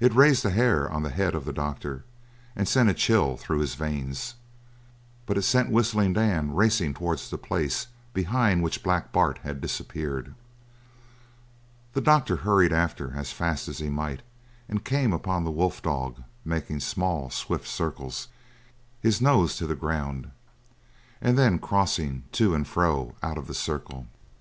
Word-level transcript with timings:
It 0.00 0.12
raised 0.12 0.42
the 0.42 0.50
hair 0.50 0.90
on 0.90 1.04
the 1.04 1.08
head 1.10 1.36
of 1.36 1.44
the 1.44 1.52
doctor 1.52 2.02
and 2.56 2.66
sent 2.68 2.88
a 2.90 2.94
chill 2.94 3.36
through 3.36 3.60
his 3.60 3.76
veins; 3.76 4.34
but 5.24 5.38
it 5.38 5.42
sent 5.42 5.70
Whistling 5.70 6.14
Dan 6.14 6.52
racing 6.52 6.94
towards 6.94 7.30
the 7.30 7.38
place 7.38 7.86
behind 8.12 8.64
which 8.64 8.82
Black 8.82 9.12
Bart 9.12 9.38
had 9.44 9.60
disappeared. 9.60 10.34
The 11.92 12.00
doctor 12.00 12.38
hurried 12.38 12.72
after 12.72 13.14
as 13.16 13.30
fast 13.30 13.68
as 13.68 13.78
he 13.78 13.88
might 13.88 14.22
and 14.68 14.82
came 14.84 15.12
upon 15.12 15.44
the 15.44 15.52
wolf 15.52 15.80
dog 15.80 16.24
making 16.44 16.80
small, 16.80 17.30
swift 17.30 17.68
circles, 17.68 18.26
his 19.00 19.20
nose 19.20 19.54
to 19.58 19.68
the 19.68 19.76
ground, 19.76 20.32
and 21.20 21.38
then 21.38 21.60
crossing 21.60 22.24
to 22.32 22.52
and 22.56 22.66
fro 22.66 23.14
out 23.22 23.38
of 23.38 23.46
the 23.46 23.54
circles. 23.54 24.06